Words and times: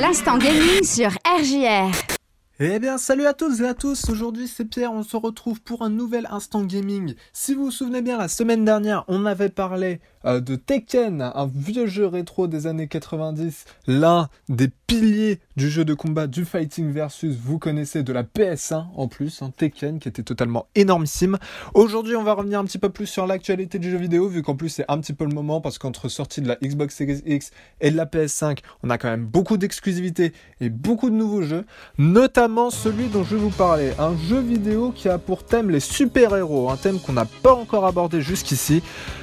L'instant 0.00 0.38
gaming 0.38 0.84
sur 0.84 1.10
RJR. 1.26 2.17
Eh 2.60 2.80
bien, 2.80 2.98
salut 2.98 3.26
à 3.26 3.34
tous 3.34 3.60
et 3.60 3.68
à 3.68 3.74
tous. 3.74 4.10
Aujourd'hui, 4.10 4.48
c'est 4.48 4.64
Pierre. 4.64 4.92
On 4.92 5.04
se 5.04 5.16
retrouve 5.16 5.60
pour 5.60 5.82
un 5.82 5.90
nouvel 5.90 6.26
instant 6.28 6.64
gaming. 6.64 7.14
Si 7.32 7.54
vous 7.54 7.66
vous 7.66 7.70
souvenez 7.70 8.02
bien, 8.02 8.18
la 8.18 8.26
semaine 8.26 8.64
dernière, 8.64 9.04
on 9.06 9.26
avait 9.26 9.48
parlé 9.48 10.00
euh, 10.24 10.40
de 10.40 10.56
Tekken, 10.56 11.22
un 11.22 11.46
vieux 11.46 11.86
jeu 11.86 12.06
rétro 12.06 12.48
des 12.48 12.66
années 12.66 12.88
90, 12.88 13.64
l'un 13.86 14.28
des 14.48 14.68
piliers 14.88 15.38
du 15.56 15.70
jeu 15.70 15.84
de 15.84 15.94
combat 15.94 16.26
du 16.26 16.44
Fighting 16.44 16.90
Versus, 16.90 17.36
vous 17.36 17.58
connaissez 17.58 18.02
de 18.02 18.12
la 18.12 18.24
PS1 18.24 18.86
en 18.96 19.06
plus, 19.06 19.42
un 19.42 19.50
Tekken 19.50 20.00
qui 20.00 20.08
était 20.08 20.24
totalement 20.24 20.66
énormissime. 20.74 21.38
Aujourd'hui 21.74 22.16
on 22.16 22.24
va 22.24 22.32
revenir 22.32 22.58
un 22.58 22.64
petit 22.64 22.78
peu 22.78 22.88
plus 22.88 23.06
sur 23.06 23.26
l'actualité 23.26 23.78
du 23.78 23.90
jeu 23.90 23.98
vidéo, 23.98 24.28
vu 24.28 24.42
qu'en 24.42 24.56
plus 24.56 24.70
c'est 24.70 24.84
un 24.88 24.98
petit 24.98 25.12
peu 25.12 25.24
le 25.24 25.34
moment, 25.34 25.60
parce 25.60 25.78
qu'entre 25.78 26.08
sortie 26.08 26.40
de 26.40 26.48
la 26.48 26.56
Xbox 26.56 26.96
Series 26.96 27.22
X 27.24 27.52
et 27.80 27.92
de 27.92 27.96
la 27.96 28.06
PS5, 28.06 28.58
on 28.82 28.90
a 28.90 28.98
quand 28.98 29.08
même 29.08 29.26
beaucoup 29.26 29.56
d'exclusivités 29.56 30.32
et 30.60 30.68
beaucoup 30.68 31.10
de 31.10 31.14
nouveaux 31.14 31.42
jeux, 31.42 31.64
notamment 31.98 32.47
celui 32.70 33.08
dont 33.08 33.24
je 33.24 33.36
vais 33.36 33.42
vous 33.42 33.50
parler, 33.50 33.92
un 33.98 34.16
jeu 34.28 34.40
vidéo 34.40 34.92
qui 34.94 35.08
a 35.08 35.18
pour 35.18 35.42
thème 35.42 35.70
les 35.70 35.80
super-héros, 35.80 36.70
un 36.70 36.76
thème 36.76 36.98
qu'on 36.98 37.12
n'a 37.12 37.26
pas 37.26 37.52
encore 37.52 37.84
abordé 37.84 38.22
jusqu'ici. 38.22 38.82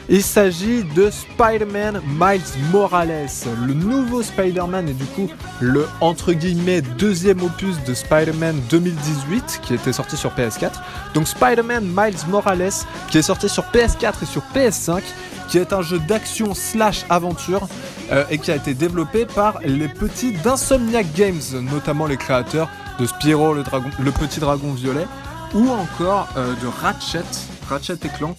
Il 0.09 0.21
s'agit 0.21 0.83
de 0.83 1.09
Spider-Man 1.09 2.01
Miles 2.07 2.69
Morales, 2.71 3.27
le 3.65 3.73
nouveau 3.73 4.21
Spider-Man 4.21 4.89
et 4.89 4.93
du 4.93 5.05
coup 5.05 5.27
le 5.59 5.87
entre 6.01 6.33
guillemets 6.33 6.81
deuxième 6.81 7.41
opus 7.41 7.83
de 7.87 7.95
Spider-Man 7.95 8.61
2018 8.69 9.61
qui 9.63 9.73
était 9.73 9.93
sorti 9.93 10.15
sur 10.17 10.31
PS4. 10.31 10.73
Donc 11.15 11.27
Spider-Man 11.27 11.85
Miles 11.85 12.29
Morales 12.29 12.69
qui 13.09 13.17
est 13.17 13.23
sorti 13.23 13.49
sur 13.49 13.63
PS4 13.73 14.13
et 14.21 14.25
sur 14.25 14.43
PS5 14.53 15.01
qui 15.49 15.57
est 15.57 15.73
un 15.73 15.81
jeu 15.81 15.99
d'action 15.99 16.53
slash 16.53 17.05
aventure 17.09 17.67
euh, 18.11 18.23
et 18.29 18.37
qui 18.37 18.51
a 18.51 18.55
été 18.55 18.73
développé 18.73 19.25
par 19.25 19.59
les 19.63 19.87
petits 19.87 20.33
d'Insomniac 20.33 21.07
Games, 21.15 21.41
notamment 21.71 22.05
les 22.05 22.17
créateurs 22.17 22.69
de 22.99 23.05
Spyro 23.05 23.53
le, 23.53 23.63
petit 24.11 24.39
dragon 24.39 24.73
violet 24.73 25.07
ou 25.53 25.69
encore 25.69 26.27
euh, 26.37 26.53
de 26.61 26.67
Ratchet, 26.67 27.23
Ratchet 27.69 27.97
et 28.03 28.09
Clank 28.09 28.37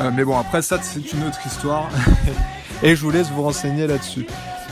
euh, 0.00 0.10
mais 0.12 0.24
bon, 0.24 0.38
après 0.38 0.62
ça, 0.62 0.78
c'est 0.82 1.12
une 1.12 1.24
autre 1.24 1.38
histoire. 1.46 1.88
et 2.82 2.94
je 2.94 3.02
vous 3.02 3.10
laisse 3.10 3.28
vous 3.30 3.42
renseigner 3.42 3.86
là-dessus. 3.86 4.26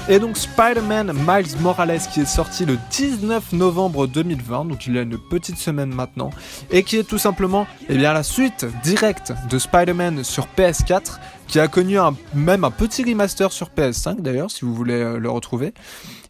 Et 0.06 0.18
donc 0.18 0.36
Spider-Man 0.36 1.14
Miles 1.26 1.58
Morales 1.60 2.02
qui 2.12 2.20
est 2.20 2.26
sorti 2.26 2.66
le 2.66 2.76
19 2.90 3.54
novembre 3.54 4.06
2020, 4.06 4.66
donc 4.66 4.86
il 4.86 4.96
y 4.96 4.98
a 4.98 5.02
une 5.02 5.16
petite 5.16 5.56
semaine 5.56 5.94
maintenant, 5.94 6.28
et 6.70 6.82
qui 6.82 6.98
est 6.98 7.04
tout 7.04 7.16
simplement 7.16 7.66
eh 7.88 7.96
bien, 7.96 8.12
la 8.12 8.22
suite 8.22 8.66
directe 8.82 9.32
de 9.48 9.58
Spider-Man 9.58 10.22
sur 10.22 10.46
PS4, 10.58 11.18
qui 11.48 11.58
a 11.58 11.68
connu 11.68 11.96
même 12.34 12.64
un 12.64 12.70
petit 12.70 13.02
remaster 13.02 13.50
sur 13.50 13.70
PS5 13.74 14.20
d'ailleurs, 14.20 14.50
si 14.50 14.66
vous 14.66 14.74
voulez 14.74 15.00
euh, 15.00 15.18
le 15.18 15.30
retrouver, 15.30 15.72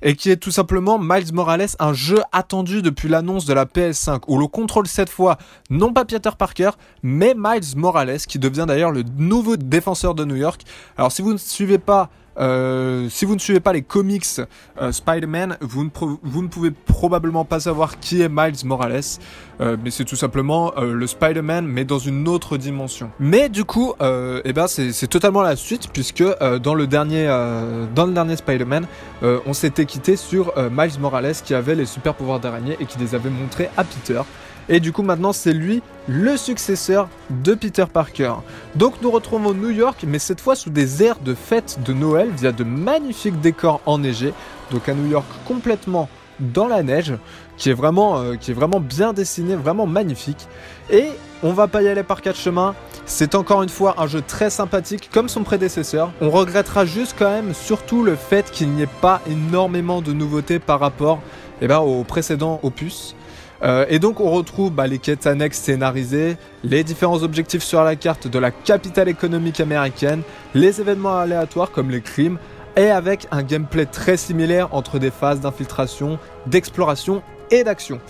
et 0.03 0.15
qui 0.15 0.31
est 0.31 0.37
tout 0.37 0.53
simplement 0.53 0.97
Miles 1.01 1.35
Morales, 1.35 1.67
un 1.81 1.95
jeu 1.95 2.21
attendu 2.31 2.81
depuis 2.81 3.09
l'annonce 3.09 3.45
de 3.45 3.55
la 3.55 3.65
PS5, 3.65 4.21
où 4.29 4.39
l'on 4.39 4.47
contrôle 4.47 4.87
cette 4.87 5.11
fois 5.11 5.37
non 5.69 5.93
pas 5.93 6.05
Peter 6.05 6.31
Parker, 6.39 6.71
mais 7.03 7.35
Miles 7.37 7.77
Morales, 7.77 8.21
qui 8.21 8.39
devient 8.39 8.67
d'ailleurs 8.69 8.93
le 8.93 9.03
nouveau 9.19 9.57
défenseur 9.57 10.15
de 10.15 10.25
New 10.25 10.37
York. 10.37 10.63
Alors 10.97 11.11
si 11.11 11.23
vous 11.23 11.33
ne 11.33 11.39
suivez 11.39 11.79
pas 11.79 12.09
euh, 12.39 13.09
si 13.11 13.25
vous 13.25 13.35
ne 13.35 13.41
suivez 13.41 13.61
pas 13.61 13.73
les 13.73 13.83
comics 13.83 14.25
euh, 14.81 14.93
Spider-Man, 14.93 15.57
vous, 15.61 15.85
ne 15.85 16.49
pouvez 16.49 16.71
probablement 16.71 17.45
pas 17.45 17.61
savoir 17.61 18.01
qui 18.01 18.23
est 18.23 18.29
Miles 18.29 18.65
Morales, 18.65 19.01
euh, 19.61 19.77
mais 19.83 19.91
c'est 19.91 20.05
tout 20.05 20.17
simplement 20.17 20.73
le 20.81 21.07
Spider-Man, 21.07 21.67
mais 21.67 21.85
dans 21.85 21.99
une 21.99 22.29
autre 22.29 22.57
dimension. 22.57 23.11
Mais 23.21 23.49
du 23.49 23.65
coup, 23.65 23.95
eh 24.01 24.53
ben 24.53 24.67
c'est 24.67 25.07
totalement 25.07 25.43
la 25.43 25.57
suite, 25.57 25.89
puisque 25.93 26.25
dans 26.63 26.75
le 26.75 26.87
dernier, 26.87 27.27
dans 27.95 28.07
le 28.07 28.13
dernier 28.13 28.37
Spider-Man, 28.37 28.87
on 29.23 29.53
s'était 29.53 29.87
quitté 29.87 30.17
sur 30.17 30.53
Miles 30.71 30.99
Morales 31.01 31.35
qui 31.45 31.55
avait 31.55 31.75
les 31.75 31.87
super 31.87 32.15
pouvoirs 32.15 32.41
d'araignée 32.41 32.77
et 32.81 32.87
qui 32.87 32.99
les 32.99 33.15
avait 33.15 33.31
montrés 33.31 33.71
à 33.77 33.85
Peter. 33.85 34.21
Et 34.69 34.81
du 34.81 34.93
coup 34.93 35.03
maintenant 35.03 35.33
c'est 35.33 35.53
lui 35.53 35.83
le 36.09 36.37
successeur 36.37 37.09
de 37.31 37.55
Peter 37.55 37.85
Parker. 37.93 38.35
Donc 38.75 38.95
nous 39.03 39.11
retrouvons 39.11 39.55
New 39.55 39.71
York 39.71 40.05
mais 40.07 40.19
cette 40.19 40.41
fois 40.41 40.57
sous 40.57 40.71
des 40.71 41.03
airs 41.03 41.19
de 41.21 41.35
fête 41.35 41.79
de 41.85 41.93
Noël 41.93 42.31
via 42.31 42.53
de 42.53 42.65
magnifiques 42.65 43.41
décors 43.41 43.81
enneigés. 43.87 44.33
Donc 44.71 44.89
à 44.89 44.95
New 44.95 45.11
York 45.11 45.27
complètement 45.47 46.09
dans 46.41 46.67
la 46.67 46.83
neige 46.83 47.15
qui 47.57 47.71
est 47.71 47.75
vraiment, 47.75 48.19
euh, 48.19 48.35
qui 48.35 48.51
est 48.51 48.55
vraiment 48.55 48.81
bien 48.81 49.13
dessiné, 49.13 49.55
vraiment 49.55 49.87
magnifique. 49.87 50.49
Et 50.91 51.07
on 51.43 51.53
va 51.53 51.69
pas 51.69 51.83
y 51.83 51.89
aller 51.89 52.03
par 52.03 52.23
quatre 52.23 52.39
chemins. 52.39 52.75
C'est 53.07 53.35
encore 53.35 53.63
une 53.63 53.69
fois 53.69 53.95
un 53.99 54.07
jeu 54.07 54.23
très 54.27 54.51
sympathique 54.51 55.11
comme 55.13 55.29
son 55.29 55.43
prédécesseur. 55.43 56.11
On 56.21 56.31
regrettera 56.31 56.85
juste 56.85 57.15
quand 57.19 57.31
même 57.31 57.55
surtout 57.55 58.03
le 58.03 58.17
fait 58.17 58.51
qu'il 58.51 58.71
n'y 58.71 58.83
ait 58.83 58.89
pas 59.01 59.21
énormément 59.31 60.01
de 60.03 60.13
nouveautés 60.13 60.59
par 60.59 60.81
rapport 60.81 61.21
eh 61.61 61.69
ben, 61.69 61.79
au 61.79 62.03
précédent 62.03 62.61
opus. 62.63 63.15
Euh, 63.65 63.87
et 63.89 63.99
donc 63.99 64.21
on 64.21 64.31
retrouve 64.31 64.71
bah, 64.71 64.87
les 64.87 64.99
quêtes 64.99 65.27
annexes 65.27 65.59
scénarisées, 65.59 66.37
les 66.63 66.85
différents 66.85 67.23
objectifs 67.23 67.63
sur 67.63 67.83
la 67.83 67.97
carte 67.97 68.29
de 68.29 68.39
la 68.39 68.51
capitale 68.51 69.09
économique 69.09 69.61
américaine, 69.61 70.23
les 70.55 70.81
événements 70.81 71.19
aléatoires 71.19 71.71
comme 71.71 71.91
les 71.91 72.03
crimes, 72.03 72.39
et 72.77 72.91
avec 72.91 73.27
un 73.31 73.43
gameplay 73.43 73.87
très 73.87 74.17
similaire 74.17 74.75
entre 74.75 74.99
des 74.99 75.11
phases 75.11 75.41
d'infiltration, 75.41 76.19
d'exploration 76.47 77.23
et 77.51 77.65
d'action. 77.65 78.01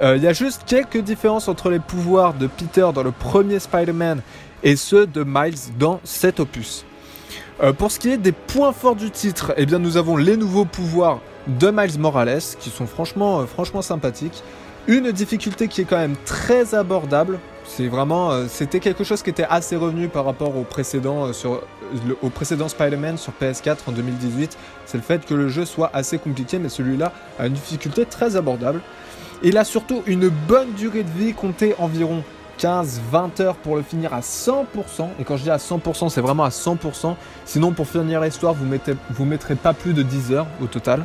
Euh, 0.00 0.16
il 0.16 0.22
y 0.22 0.28
a 0.28 0.32
juste 0.32 0.62
quelques 0.66 1.00
différences 1.00 1.48
entre 1.48 1.70
les 1.70 1.78
pouvoirs 1.78 2.34
de 2.34 2.46
Peter 2.46 2.86
dans 2.94 3.02
le 3.02 3.12
premier 3.12 3.58
Spider-Man 3.58 4.20
et 4.62 4.76
ceux 4.76 5.06
de 5.06 5.24
Miles 5.26 5.74
dans 5.78 6.00
cet 6.04 6.40
opus. 6.40 6.84
Euh, 7.62 7.72
pour 7.72 7.90
ce 7.90 7.98
qui 7.98 8.10
est 8.10 8.18
des 8.18 8.32
points 8.32 8.72
forts 8.72 8.96
du 8.96 9.10
titre, 9.10 9.54
eh 9.56 9.66
nous 9.66 9.96
avons 9.96 10.16
les 10.16 10.36
nouveaux 10.36 10.66
pouvoirs 10.66 11.20
de 11.46 11.70
Miles 11.70 11.98
Morales 11.98 12.42
qui 12.58 12.70
sont 12.70 12.86
franchement, 12.86 13.46
franchement 13.46 13.82
sympathiques. 13.82 14.42
Une 14.88 15.10
difficulté 15.10 15.66
qui 15.66 15.80
est 15.80 15.84
quand 15.84 15.96
même 15.96 16.14
très 16.24 16.74
abordable. 16.74 17.40
C'est 17.64 17.88
vraiment, 17.88 18.30
euh, 18.30 18.44
c'était 18.48 18.78
quelque 18.78 19.02
chose 19.02 19.22
qui 19.22 19.30
était 19.30 19.46
assez 19.50 19.74
revenu 19.74 20.08
par 20.08 20.24
rapport 20.24 20.56
au 20.56 20.62
précédent, 20.62 21.26
euh, 21.26 21.32
sur, 21.32 21.62
au 22.22 22.30
précédent 22.30 22.68
Spider-Man 22.68 23.18
sur 23.18 23.32
PS4 23.40 23.78
en 23.88 23.92
2018. 23.92 24.56
C'est 24.84 24.96
le 24.96 25.02
fait 25.02 25.26
que 25.26 25.34
le 25.34 25.48
jeu 25.48 25.64
soit 25.64 25.90
assez 25.92 26.18
compliqué, 26.18 26.60
mais 26.60 26.68
celui-là 26.68 27.12
a 27.40 27.48
une 27.48 27.54
difficulté 27.54 28.06
très 28.06 28.36
abordable. 28.36 28.80
Il 29.42 29.58
a 29.58 29.64
surtout 29.64 30.02
une 30.06 30.28
bonne 30.28 30.72
durée 30.74 31.02
de 31.02 31.10
vie, 31.10 31.34
comptée 31.34 31.74
environ 31.78 32.22
15-20 32.58 33.42
heures 33.42 33.56
pour 33.56 33.76
le 33.76 33.82
finir 33.82 34.12
à 34.12 34.20
100%. 34.20 34.64
Et 35.20 35.24
quand 35.24 35.36
je 35.36 35.44
dis 35.44 35.50
à 35.50 35.56
100%, 35.56 36.08
c'est 36.08 36.20
vraiment 36.20 36.44
à 36.44 36.50
100%. 36.50 37.14
Sinon, 37.44 37.72
pour 37.72 37.86
finir 37.86 38.20
l'histoire, 38.20 38.54
vous 38.54 38.64
ne 38.64 38.78
vous 39.10 39.24
mettrez 39.24 39.54
pas 39.54 39.72
plus 39.72 39.92
de 39.92 40.02
10 40.02 40.32
heures 40.32 40.46
au 40.62 40.66
total. 40.66 41.04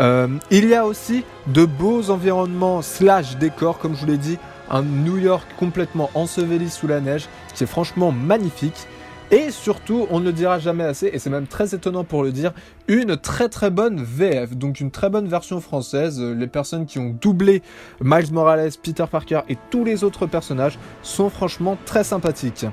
Euh, 0.00 0.28
il 0.50 0.68
y 0.68 0.74
a 0.74 0.86
aussi 0.86 1.24
de 1.46 1.64
beaux 1.64 2.10
environnements 2.10 2.82
slash 2.82 3.36
décors, 3.36 3.78
comme 3.78 3.94
je 3.94 4.00
vous 4.00 4.06
l'ai 4.06 4.18
dit, 4.18 4.38
un 4.70 4.82
New 4.82 5.18
York 5.18 5.46
complètement 5.58 6.10
enseveli 6.14 6.70
sous 6.70 6.86
la 6.86 7.00
neige, 7.00 7.28
qui 7.54 7.64
est 7.64 7.66
franchement 7.66 8.12
magnifique. 8.12 8.86
Et 9.32 9.52
surtout, 9.52 10.08
on 10.10 10.18
ne 10.18 10.24
le 10.24 10.32
dira 10.32 10.58
jamais 10.58 10.82
assez, 10.82 11.06
et 11.12 11.20
c'est 11.20 11.30
même 11.30 11.46
très 11.46 11.72
étonnant 11.72 12.02
pour 12.02 12.24
le 12.24 12.32
dire, 12.32 12.52
une 12.88 13.16
très 13.16 13.48
très 13.48 13.70
bonne 13.70 14.02
VF, 14.02 14.56
donc 14.56 14.80
une 14.80 14.90
très 14.90 15.08
bonne 15.08 15.28
version 15.28 15.60
française. 15.60 16.20
Les 16.20 16.48
personnes 16.48 16.84
qui 16.84 16.98
ont 16.98 17.16
doublé 17.20 17.62
Miles 18.00 18.32
Morales, 18.32 18.72
Peter 18.82 19.04
Parker 19.08 19.42
et 19.48 19.56
tous 19.70 19.84
les 19.84 20.02
autres 20.02 20.26
personnages 20.26 20.80
sont 21.04 21.30
franchement 21.30 21.78
très 21.84 22.02
sympathiques. 22.02 22.66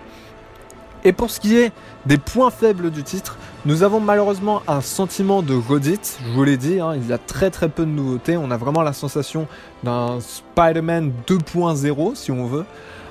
Et 1.04 1.14
pour 1.14 1.30
ce 1.30 1.40
qui 1.40 1.56
est 1.56 1.72
des 2.08 2.18
points 2.18 2.50
faibles 2.50 2.90
du 2.90 3.04
titre, 3.04 3.38
nous 3.66 3.84
avons 3.84 4.00
malheureusement 4.00 4.64
un 4.68 4.82
sentiment 4.82 5.44
de 5.44 5.54
redite, 5.54 6.18
je 6.26 6.32
vous 6.32 6.44
l'ai 6.44 6.58
dit, 6.58 6.80
hein, 6.80 6.96
il 6.96 7.08
y 7.08 7.14
a 7.14 7.20
très 7.20 7.52
très 7.52 7.70
peu 7.70 7.86
de 7.86 7.92
nouveautés, 7.92 8.36
on 8.36 8.50
a 8.50 8.58
vraiment 8.58 8.82
la 8.82 8.94
sensation 8.94 9.48
d'un 9.84 10.18
Spider-Man 10.20 11.12
2.0 11.28 12.16
si 12.16 12.32
on 12.32 12.48
veut, 12.48 12.66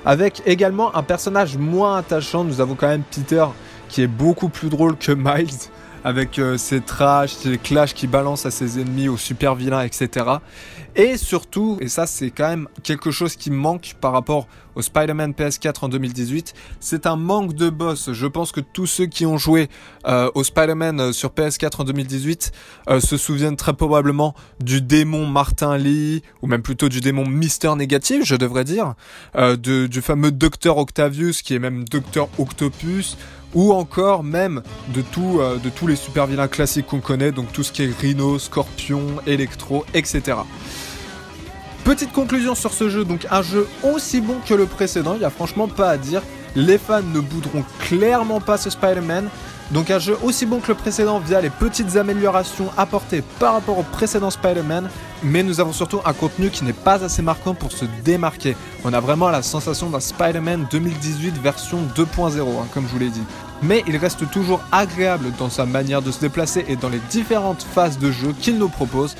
avec 0.07 0.41
également 0.45 0.95
un 0.95 1.03
personnage 1.03 1.57
moins 1.57 1.97
attachant, 1.97 2.45
nous 2.45 2.61
avons 2.61 2.75
quand 2.75 2.87
même 2.87 3.03
Peter 3.03 3.43
qui 3.89 4.01
est 4.01 4.07
beaucoup 4.07 4.47
plus 4.47 4.69
drôle 4.69 4.95
que 4.95 5.11
Miles, 5.11 5.49
avec 6.05 6.39
euh, 6.39 6.57
ses 6.57 6.79
trash, 6.79 7.33
ses 7.33 7.57
clashs 7.57 7.93
qui 7.93 8.07
balancent 8.07 8.45
à 8.45 8.51
ses 8.51 8.79
ennemis, 8.79 9.09
aux 9.09 9.17
super 9.17 9.53
vilains, 9.53 9.81
etc. 9.81 10.25
Et 10.95 11.17
surtout, 11.17 11.77
et 11.81 11.89
ça 11.89 12.07
c'est 12.07 12.31
quand 12.31 12.47
même 12.47 12.69
quelque 12.83 13.11
chose 13.11 13.35
qui 13.35 13.51
manque 13.51 13.95
par 13.99 14.13
rapport 14.13 14.47
au 14.77 14.81
Spider-Man 14.81 15.31
PS4 15.31 15.85
en 15.85 15.89
2018, 15.89 16.53
c'est 16.79 17.05
un 17.05 17.15
manque 17.15 17.53
de 17.53 17.69
boss. 17.69 18.11
Je 18.13 18.27
pense 18.27 18.51
que 18.51 18.61
tous 18.61 18.85
ceux 18.85 19.07
qui 19.07 19.25
ont 19.25 19.37
joué 19.37 19.69
euh, 20.07 20.29
au 20.35 20.43
Spider-Man 20.43 20.99
euh, 20.99 21.11
sur 21.11 21.31
PS4 21.31 21.81
en 21.81 21.83
2018 21.83 22.51
se 22.99 23.17
souviennent 23.17 23.57
très 23.57 23.73
probablement 23.73 24.33
du 24.61 24.81
démon 24.81 25.25
Martin 25.25 25.77
Lee, 25.77 26.21
ou 26.41 26.47
même 26.47 26.61
plutôt 26.61 26.87
du 26.87 27.01
démon 27.01 27.25
Mister 27.25 27.73
Négatif, 27.75 28.23
je 28.23 28.35
devrais 28.35 28.63
dire, 28.63 28.93
du 29.57 30.01
fameux 30.01 30.31
Docteur 30.31 30.77
Octavius 30.77 31.41
qui 31.41 31.53
est 31.53 31.59
même 31.59 31.83
Docteur 31.83 32.29
Octopus, 32.37 33.17
ou 33.53 33.73
encore 33.73 34.23
même 34.23 34.61
euh, 35.17 35.57
de 35.57 35.69
tous 35.69 35.87
les 35.87 35.95
super 35.95 36.27
vilains 36.27 36.47
classiques 36.47 36.87
qu'on 36.87 36.99
connaît, 36.99 37.31
donc 37.31 37.51
tout 37.51 37.63
ce 37.63 37.71
qui 37.71 37.83
est 37.83 37.99
Rhino, 37.99 38.39
Scorpion, 38.39 39.03
Electro, 39.25 39.85
etc. 39.93 40.37
Petite 41.87 42.11
conclusion 42.11 42.53
sur 42.53 42.73
ce 42.73 42.89
jeu, 42.89 43.05
donc 43.05 43.25
un 43.31 43.41
jeu 43.41 43.65
aussi 43.81 44.19
bon 44.19 44.35
que 44.45 44.53
le 44.53 44.65
précédent, 44.65 45.13
il 45.13 45.19
n'y 45.19 45.23
a 45.23 45.29
franchement 45.29 45.69
pas 45.69 45.89
à 45.89 45.97
dire. 45.97 46.21
Les 46.53 46.77
fans 46.77 47.01
ne 47.01 47.21
boudront 47.21 47.63
clairement 47.79 48.41
pas 48.41 48.57
ce 48.57 48.69
Spider-Man. 48.69 49.29
Donc 49.71 49.89
un 49.89 49.97
jeu 49.97 50.17
aussi 50.21 50.45
bon 50.45 50.59
que 50.59 50.67
le 50.67 50.75
précédent 50.75 51.19
via 51.19 51.39
les 51.39 51.49
petites 51.49 51.95
améliorations 51.95 52.69
apportées 52.77 53.23
par 53.39 53.53
rapport 53.53 53.77
au 53.77 53.83
précédent 53.83 54.29
Spider-Man, 54.29 54.89
mais 55.23 55.43
nous 55.43 55.61
avons 55.61 55.71
surtout 55.71 56.01
un 56.03 56.11
contenu 56.11 56.49
qui 56.49 56.65
n'est 56.65 56.73
pas 56.73 57.05
assez 57.05 57.21
marquant 57.21 57.53
pour 57.53 57.71
se 57.71 57.85
démarquer. 58.03 58.57
On 58.83 58.91
a 58.91 58.99
vraiment 58.99 59.29
la 59.29 59.41
sensation 59.41 59.89
d'un 59.89 60.01
Spider-Man 60.01 60.67
2018 60.69 61.41
version 61.41 61.79
2.0, 61.95 62.41
hein, 62.41 62.67
comme 62.73 62.85
je 62.85 62.91
vous 62.91 62.99
l'ai 62.99 63.09
dit. 63.09 63.23
Mais 63.63 63.85
il 63.87 63.95
reste 63.95 64.29
toujours 64.29 64.59
agréable 64.73 65.31
dans 65.39 65.49
sa 65.49 65.65
manière 65.65 66.01
de 66.01 66.11
se 66.11 66.19
déplacer 66.19 66.65
et 66.67 66.75
dans 66.75 66.89
les 66.89 67.01
différentes 67.09 67.63
phases 67.63 67.97
de 67.97 68.11
jeu 68.11 68.35
qu'il 68.41 68.57
nous 68.57 68.69
propose. 68.69 69.15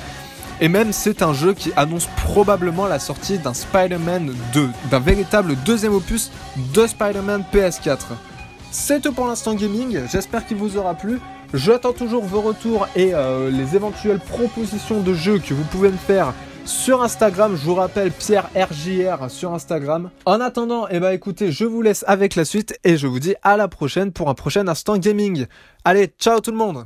Et 0.60 0.68
même 0.68 0.92
c'est 0.92 1.22
un 1.22 1.32
jeu 1.32 1.54
qui 1.54 1.72
annonce 1.76 2.08
probablement 2.24 2.86
la 2.86 2.98
sortie 2.98 3.38
d'un 3.38 3.54
Spider-Man 3.54 4.34
2, 4.52 4.68
d'un 4.90 4.98
véritable 4.98 5.54
deuxième 5.64 5.94
opus 5.94 6.30
de 6.74 6.86
Spider-Man 6.86 7.44
PS4. 7.52 7.98
C'est 8.70 9.00
tout 9.00 9.12
pour 9.12 9.28
l'instant 9.28 9.54
gaming, 9.54 10.00
j'espère 10.10 10.46
qu'il 10.46 10.56
vous 10.56 10.76
aura 10.76 10.94
plu. 10.94 11.20
J'attends 11.54 11.92
toujours 11.92 12.24
vos 12.24 12.42
retours 12.42 12.86
et 12.94 13.14
euh, 13.14 13.50
les 13.50 13.74
éventuelles 13.76 14.18
propositions 14.18 15.00
de 15.00 15.14
jeux 15.14 15.38
que 15.38 15.54
vous 15.54 15.64
pouvez 15.64 15.90
me 15.90 15.96
faire 15.96 16.34
sur 16.66 17.02
Instagram. 17.02 17.56
Je 17.56 17.64
vous 17.64 17.74
rappelle 17.74 18.10
Pierre 18.10 18.50
RJR 18.54 19.30
sur 19.30 19.54
Instagram. 19.54 20.10
En 20.26 20.40
attendant, 20.40 20.86
eh 20.90 21.00
ben 21.00 21.12
écoutez, 21.12 21.50
je 21.50 21.64
vous 21.64 21.80
laisse 21.80 22.04
avec 22.06 22.34
la 22.34 22.44
suite 22.44 22.78
et 22.84 22.96
je 22.96 23.06
vous 23.06 23.20
dis 23.20 23.34
à 23.42 23.56
la 23.56 23.68
prochaine 23.68 24.12
pour 24.12 24.28
un 24.28 24.34
prochain 24.34 24.68
instant 24.68 24.98
gaming. 24.98 25.46
Allez, 25.84 26.12
ciao 26.18 26.40
tout 26.40 26.50
le 26.50 26.58
monde 26.58 26.84